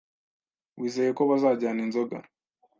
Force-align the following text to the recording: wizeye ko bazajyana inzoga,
wizeye 0.79 1.11
ko 1.17 1.23
bazajyana 1.29 1.79
inzoga, 1.85 2.17